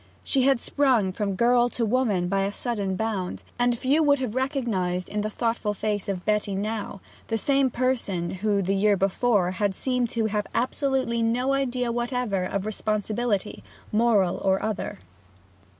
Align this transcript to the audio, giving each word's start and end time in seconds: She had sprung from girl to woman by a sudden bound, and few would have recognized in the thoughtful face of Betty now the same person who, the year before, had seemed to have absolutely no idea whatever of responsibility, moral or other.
She 0.23 0.41
had 0.41 0.59
sprung 0.59 1.11
from 1.11 1.35
girl 1.35 1.69
to 1.69 1.85
woman 1.85 2.27
by 2.27 2.39
a 2.45 2.51
sudden 2.51 2.95
bound, 2.95 3.43
and 3.59 3.77
few 3.77 4.01
would 4.01 4.17
have 4.17 4.33
recognized 4.33 5.07
in 5.07 5.21
the 5.21 5.29
thoughtful 5.29 5.75
face 5.75 6.09
of 6.09 6.25
Betty 6.25 6.55
now 6.55 7.01
the 7.27 7.37
same 7.37 7.69
person 7.69 8.31
who, 8.31 8.63
the 8.63 8.73
year 8.73 8.97
before, 8.97 9.51
had 9.51 9.75
seemed 9.75 10.09
to 10.17 10.25
have 10.25 10.47
absolutely 10.55 11.21
no 11.21 11.53
idea 11.53 11.91
whatever 11.91 12.43
of 12.45 12.65
responsibility, 12.65 13.63
moral 13.93 14.37
or 14.37 14.63
other. 14.63 14.97